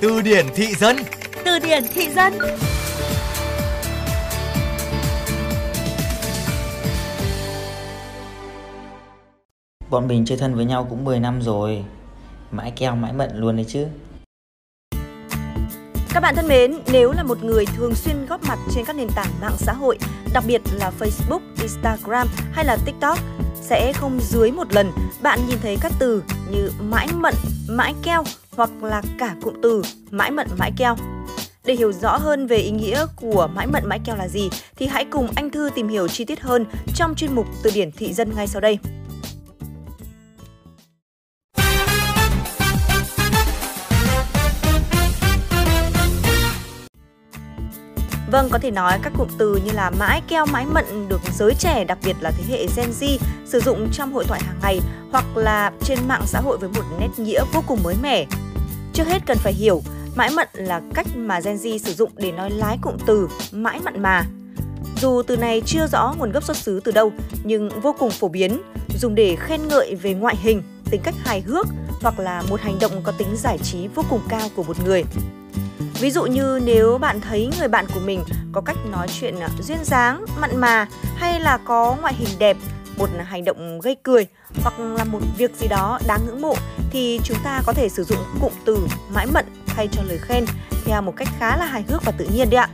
Từ 0.00 0.22
điển 0.22 0.46
thị 0.54 0.74
dân. 0.74 0.96
Từ 1.44 1.58
điển 1.58 1.84
thị 1.94 2.08
dân. 2.10 2.32
Bọn 9.90 10.08
mình 10.08 10.24
chơi 10.24 10.38
thân 10.38 10.54
với 10.54 10.64
nhau 10.64 10.86
cũng 10.90 11.04
10 11.04 11.20
năm 11.20 11.42
rồi. 11.42 11.84
Mãi 12.50 12.72
keo 12.76 12.96
mãi 12.96 13.12
mận 13.12 13.30
luôn 13.34 13.56
đấy 13.56 13.66
chứ. 13.68 13.86
Các 16.14 16.20
bạn 16.20 16.34
thân 16.36 16.48
mến, 16.48 16.78
nếu 16.92 17.12
là 17.12 17.22
một 17.22 17.44
người 17.44 17.66
thường 17.66 17.94
xuyên 17.94 18.26
góp 18.26 18.40
mặt 18.48 18.58
trên 18.74 18.84
các 18.84 18.96
nền 18.96 19.08
tảng 19.16 19.30
mạng 19.40 19.56
xã 19.56 19.72
hội, 19.72 19.98
đặc 20.34 20.44
biệt 20.46 20.60
là 20.72 20.92
Facebook, 20.98 21.40
Instagram 21.60 22.28
hay 22.52 22.64
là 22.64 22.76
TikTok, 22.84 23.18
sẽ 23.62 23.92
không 23.92 24.20
dưới 24.20 24.50
một 24.50 24.72
lần 24.72 24.90
bạn 25.22 25.38
nhìn 25.48 25.58
thấy 25.62 25.76
các 25.80 25.92
từ 25.98 26.22
như 26.50 26.70
mãi 26.80 27.08
mận, 27.14 27.34
mãi 27.68 27.94
keo 28.02 28.24
hoặc 28.56 28.70
là 28.82 29.02
cả 29.18 29.36
cụm 29.42 29.54
từ 29.62 29.82
mãi 30.10 30.30
mận 30.30 30.46
mãi 30.58 30.72
keo. 30.76 30.96
Để 31.64 31.74
hiểu 31.74 31.92
rõ 31.92 32.16
hơn 32.16 32.46
về 32.46 32.56
ý 32.56 32.70
nghĩa 32.70 33.06
của 33.16 33.48
mãi 33.54 33.66
mận 33.66 33.82
mãi 33.86 34.00
keo 34.04 34.16
là 34.16 34.28
gì, 34.28 34.50
thì 34.76 34.86
hãy 34.86 35.04
cùng 35.04 35.28
anh 35.34 35.50
Thư 35.50 35.70
tìm 35.74 35.88
hiểu 35.88 36.08
chi 36.08 36.24
tiết 36.24 36.40
hơn 36.40 36.66
trong 36.94 37.14
chuyên 37.14 37.34
mục 37.34 37.46
Từ 37.62 37.70
điển 37.74 37.92
thị 37.92 38.12
dân 38.12 38.34
ngay 38.36 38.46
sau 38.46 38.60
đây. 38.60 38.78
Vâng, 48.32 48.48
có 48.50 48.58
thể 48.58 48.70
nói 48.70 48.98
các 49.02 49.12
cụm 49.18 49.28
từ 49.38 49.60
như 49.64 49.72
là 49.72 49.90
mãi 49.90 50.22
keo 50.28 50.46
mãi 50.46 50.66
mận 50.66 51.08
được 51.08 51.20
giới 51.38 51.54
trẻ 51.58 51.84
đặc 51.84 51.98
biệt 52.04 52.16
là 52.20 52.30
thế 52.30 52.44
hệ 52.48 52.66
Gen 52.76 52.90
Z 53.00 53.18
sử 53.46 53.60
dụng 53.60 53.88
trong 53.92 54.12
hội 54.12 54.24
thoại 54.24 54.40
hàng 54.44 54.58
ngày 54.62 54.80
hoặc 55.12 55.24
là 55.36 55.72
trên 55.82 55.98
mạng 56.08 56.22
xã 56.26 56.40
hội 56.40 56.58
với 56.58 56.68
một 56.68 56.82
nét 57.00 57.08
nghĩa 57.16 57.44
vô 57.52 57.62
cùng 57.66 57.82
mới 57.82 57.94
mẻ. 58.02 58.26
Trước 58.92 59.06
hết 59.06 59.22
cần 59.26 59.38
phải 59.38 59.52
hiểu, 59.52 59.82
mãi 60.14 60.30
mận 60.36 60.48
là 60.54 60.80
cách 60.94 61.06
mà 61.16 61.40
Gen 61.40 61.56
Z 61.56 61.78
sử 61.78 61.92
dụng 61.92 62.10
để 62.16 62.32
nói 62.32 62.50
lái 62.50 62.78
cụm 62.82 62.94
từ 63.06 63.28
mãi 63.52 63.80
mặn 63.84 64.02
mà. 64.02 64.24
Dù 65.00 65.22
từ 65.26 65.36
này 65.36 65.62
chưa 65.66 65.86
rõ 65.86 66.14
nguồn 66.18 66.32
gốc 66.32 66.44
xuất 66.44 66.56
xứ 66.56 66.80
từ 66.84 66.92
đâu 66.92 67.12
nhưng 67.44 67.80
vô 67.80 67.94
cùng 67.98 68.10
phổ 68.10 68.28
biến, 68.28 68.62
dùng 69.00 69.14
để 69.14 69.36
khen 69.36 69.68
ngợi 69.68 69.94
về 69.94 70.14
ngoại 70.14 70.36
hình, 70.36 70.62
tính 70.90 71.00
cách 71.04 71.14
hài 71.24 71.40
hước 71.40 71.66
hoặc 72.02 72.18
là 72.18 72.42
một 72.50 72.60
hành 72.60 72.78
động 72.80 73.02
có 73.04 73.12
tính 73.12 73.36
giải 73.36 73.58
trí 73.58 73.88
vô 73.88 74.02
cùng 74.10 74.20
cao 74.28 74.48
của 74.56 74.62
một 74.62 74.76
người. 74.84 75.04
Ví 76.00 76.10
dụ 76.10 76.22
như 76.22 76.60
nếu 76.64 76.98
bạn 76.98 77.20
thấy 77.20 77.50
người 77.58 77.68
bạn 77.68 77.86
của 77.94 78.00
mình 78.00 78.24
có 78.52 78.60
cách 78.60 78.76
nói 78.90 79.06
chuyện 79.20 79.40
ờ, 79.40 79.48
duyên 79.62 79.78
dáng, 79.84 80.24
mặn 80.40 80.56
mà 80.56 80.86
hay 81.16 81.40
là 81.40 81.58
có 81.64 81.96
ngoại 82.00 82.14
hình 82.14 82.38
đẹp, 82.38 82.56
một 82.96 83.08
hành 83.24 83.44
động 83.44 83.80
gây 83.80 83.96
cười 84.02 84.26
hoặc 84.62 84.80
là 84.80 85.04
một 85.04 85.18
việc 85.38 85.56
gì 85.56 85.68
đó 85.68 85.98
đáng 86.06 86.20
ngưỡng 86.26 86.42
mộ 86.42 86.54
thì 86.90 87.20
chúng 87.24 87.36
ta 87.44 87.62
có 87.66 87.72
thể 87.72 87.88
sử 87.88 88.04
dụng 88.04 88.18
cụm 88.40 88.52
từ 88.64 88.78
mãi 89.14 89.26
mận 89.34 89.44
thay 89.66 89.88
cho 89.92 90.02
lời 90.02 90.18
khen 90.18 90.44
theo 90.84 91.02
một 91.02 91.12
cách 91.16 91.28
khá 91.38 91.56
là 91.56 91.64
hài 91.64 91.82
hước 91.82 92.04
và 92.04 92.12
tự 92.12 92.26
nhiên 92.34 92.50
đấy 92.50 92.60
ạ. 92.60 92.68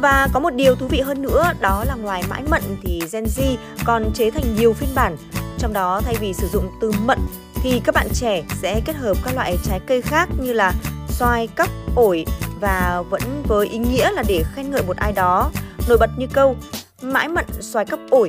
Và 0.00 0.28
có 0.32 0.40
một 0.40 0.54
điều 0.54 0.74
thú 0.74 0.86
vị 0.86 1.00
hơn 1.00 1.22
nữa 1.22 1.52
đó 1.60 1.84
là 1.84 1.94
ngoài 1.94 2.22
mãi 2.28 2.42
mận 2.50 2.62
thì 2.82 3.02
Gen 3.12 3.24
Z 3.24 3.56
còn 3.84 4.12
chế 4.14 4.30
thành 4.30 4.56
nhiều 4.56 4.72
phiên 4.72 4.90
bản. 4.94 5.16
Trong 5.58 5.72
đó 5.72 6.00
thay 6.04 6.14
vì 6.20 6.32
sử 6.32 6.48
dụng 6.52 6.70
từ 6.80 6.92
mận 7.04 7.18
thì 7.54 7.80
các 7.84 7.94
bạn 7.94 8.06
trẻ 8.14 8.42
sẽ 8.62 8.80
kết 8.84 8.96
hợp 8.96 9.16
các 9.24 9.34
loại 9.34 9.56
trái 9.64 9.80
cây 9.86 10.02
khác 10.02 10.28
như 10.40 10.52
là 10.52 10.72
xoài, 11.18 11.46
cắp, 11.46 11.70
ổi 11.94 12.24
và 12.60 13.02
vẫn 13.10 13.42
với 13.48 13.68
ý 13.68 13.78
nghĩa 13.78 14.12
là 14.12 14.22
để 14.28 14.44
khen 14.54 14.70
ngợi 14.70 14.82
một 14.82 14.96
ai 14.96 15.12
đó. 15.12 15.50
Nổi 15.88 15.98
bật 15.98 16.10
như 16.18 16.26
câu 16.32 16.56
mãi 17.02 17.28
mận 17.28 17.44
xoài 17.60 17.84
cấp 17.84 17.98
ổi, 18.10 18.28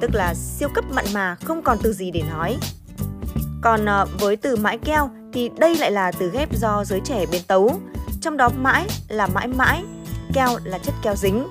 tức 0.00 0.10
là 0.14 0.34
siêu 0.34 0.68
cấp 0.74 0.84
mặn 0.90 1.04
mà 1.12 1.36
không 1.44 1.62
còn 1.62 1.78
từ 1.82 1.92
gì 1.92 2.10
để 2.10 2.22
nói. 2.30 2.56
Còn 3.62 3.84
ờ, 3.84 4.06
với 4.20 4.36
từ 4.36 4.56
mãi 4.56 4.78
keo 4.78 5.10
thì 5.32 5.50
đây 5.58 5.76
lại 5.76 5.90
là 5.90 6.12
từ 6.12 6.30
ghép 6.30 6.56
do 6.56 6.84
giới 6.84 7.00
trẻ 7.04 7.26
biến 7.26 7.42
tấu. 7.46 7.80
Trong 8.20 8.36
đó 8.36 8.48
mãi 8.56 8.86
là 9.08 9.26
mãi 9.26 9.48
mãi, 9.48 9.84
keo 10.34 10.58
là 10.64 10.78
chất 10.78 10.94
keo 11.02 11.16
dính. 11.16 11.46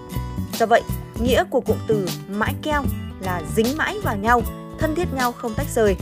Do 0.60 0.66
vậy, 0.66 0.82
nghĩa 1.22 1.44
của 1.44 1.62
cụm 1.62 1.78
từ 1.88 2.08
mãi 2.30 2.54
keo 2.62 2.84
là 3.20 3.42
dính 3.56 3.78
mãi 3.78 4.00
vào 4.04 4.16
nhau, 4.16 4.42
thân 4.80 4.96
thiết 4.96 5.14
nhau 5.14 5.32
không 5.32 5.54
tách 5.54 5.68
rời. 5.76 5.96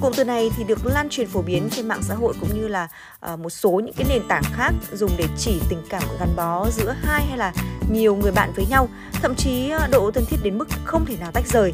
Cụm 0.00 0.12
từ 0.16 0.24
này 0.24 0.50
thì 0.56 0.64
được 0.64 0.86
lan 0.86 1.08
truyền 1.08 1.28
phổ 1.28 1.42
biến 1.42 1.68
trên 1.70 1.88
mạng 1.88 2.02
xã 2.02 2.14
hội 2.14 2.34
cũng 2.40 2.60
như 2.60 2.68
là 2.68 2.88
ờ, 3.20 3.36
một 3.36 3.50
số 3.50 3.70
những 3.70 3.94
cái 3.96 4.06
nền 4.08 4.22
tảng 4.28 4.42
khác 4.52 4.72
dùng 4.92 5.10
để 5.16 5.24
chỉ 5.38 5.60
tình 5.68 5.82
cảm 5.88 6.02
gắn 6.20 6.28
bó 6.36 6.70
giữa 6.70 6.94
hai 7.02 7.26
hay 7.26 7.38
là 7.38 7.52
nhiều 7.90 8.16
người 8.16 8.32
bạn 8.32 8.52
với 8.56 8.66
nhau, 8.70 8.88
thậm 9.12 9.34
chí 9.34 9.70
ờ, 9.70 9.88
độ 9.92 10.10
thân 10.10 10.24
thiết 10.30 10.36
đến 10.42 10.58
mức 10.58 10.68
không 10.84 11.06
thể 11.06 11.16
nào 11.16 11.32
tách 11.32 11.46
rời. 11.46 11.72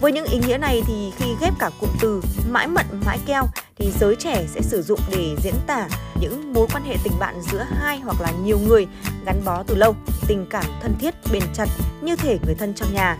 Với 0.00 0.12
những 0.12 0.24
ý 0.24 0.38
nghĩa 0.38 0.58
này 0.58 0.82
thì 0.86 1.12
khi 1.16 1.26
ghép 1.40 1.52
cả 1.58 1.70
cụm 1.80 1.90
từ 2.00 2.22
mãi 2.50 2.66
mận 2.66 2.86
mãi 3.06 3.18
keo 3.26 3.44
thì 3.78 3.92
giới 4.00 4.16
trẻ 4.16 4.44
sẽ 4.48 4.60
sử 4.60 4.82
dụng 4.82 5.00
để 5.10 5.36
diễn 5.42 5.54
tả 5.66 5.88
những 6.20 6.52
mối 6.52 6.66
quan 6.72 6.84
hệ 6.84 6.96
tình 7.04 7.18
bạn 7.18 7.34
giữa 7.52 7.66
hai 7.80 8.00
hoặc 8.00 8.20
là 8.20 8.30
nhiều 8.44 8.58
người 8.58 8.86
gắn 9.26 9.42
bó 9.44 9.62
từ 9.62 9.74
lâu, 9.74 9.94
tình 10.28 10.46
cảm 10.50 10.64
thân 10.82 10.94
thiết 11.00 11.14
bền 11.32 11.42
chặt 11.54 11.66
như 12.02 12.16
thể 12.16 12.38
người 12.46 12.54
thân 12.54 12.74
trong 12.74 12.94
nhà. 12.94 13.18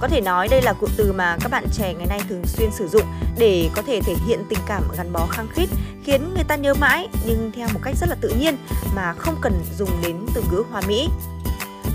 Có 0.00 0.08
thể 0.08 0.20
nói 0.20 0.48
đây 0.48 0.62
là 0.62 0.72
cụm 0.72 0.90
từ 0.96 1.12
mà 1.12 1.36
các 1.40 1.50
bạn 1.50 1.64
trẻ 1.72 1.94
ngày 1.94 2.06
nay 2.06 2.20
thường 2.28 2.42
xuyên 2.46 2.70
sử 2.70 2.88
dụng 2.88 3.04
để 3.38 3.70
có 3.76 3.82
thể 3.82 4.00
thể 4.00 4.14
hiện 4.26 4.44
tình 4.48 4.58
cảm 4.66 4.82
gắn 4.96 5.12
bó 5.12 5.26
khăng 5.26 5.48
khít, 5.48 5.68
khiến 6.04 6.34
người 6.34 6.44
ta 6.44 6.56
nhớ 6.56 6.74
mãi 6.74 7.08
nhưng 7.26 7.50
theo 7.54 7.68
một 7.74 7.80
cách 7.82 7.94
rất 8.00 8.08
là 8.08 8.16
tự 8.20 8.28
nhiên 8.28 8.56
mà 8.96 9.12
không 9.12 9.36
cần 9.40 9.52
dùng 9.78 9.90
đến 10.02 10.16
từ 10.34 10.42
ngữ 10.50 10.62
hoa 10.70 10.80
mỹ. 10.88 11.08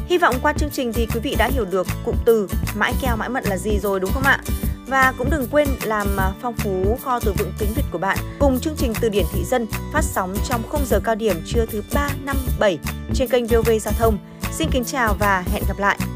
Hy 0.08 0.18
vọng 0.18 0.36
qua 0.42 0.54
chương 0.54 0.70
trình 0.70 0.94
thì 0.94 1.08
quý 1.14 1.20
vị 1.20 1.36
đã 1.38 1.50
hiểu 1.54 1.66
được 1.66 1.88
cụm 2.06 2.16
từ 2.26 2.48
mãi 2.76 2.94
keo 3.02 3.16
mãi 3.16 3.30
mận 3.30 3.44
là 3.44 3.58
gì 3.58 3.80
rồi 3.80 4.00
đúng 4.00 4.12
không 4.14 4.24
ạ? 4.24 4.40
Và 4.88 5.14
cũng 5.18 5.30
đừng 5.30 5.48
quên 5.52 5.68
làm 5.84 6.08
à, 6.18 6.32
phong 6.42 6.56
phú 6.56 6.98
kho 7.04 7.20
từ 7.20 7.34
vựng 7.38 7.52
tiếng 7.60 7.74
Việt 7.76 7.84
của 7.92 7.98
bạn 7.98 8.18
cùng 8.40 8.60
chương 8.60 8.76
trình 8.78 8.94
Từ 9.02 9.10
điển 9.10 9.26
thị 9.34 9.44
dân 9.46 9.68
phát 9.94 10.04
sóng 10.04 10.36
trong 10.50 10.62
khung 10.70 10.86
giờ 10.86 11.00
cao 11.04 11.16
điểm 11.16 11.36
trưa 11.46 11.66
thứ 11.66 11.82
3, 11.94 12.10
5, 12.26 12.38
7 12.60 12.78
trên 13.14 13.28
kênh 13.28 13.48
VOV 13.48 13.70
Giao 13.82 13.94
thông. 14.00 14.18
Xin 14.52 14.70
kính 14.72 14.84
chào 14.84 15.16
và 15.20 15.44
hẹn 15.54 15.64
gặp 15.68 15.80
lại! 15.80 16.15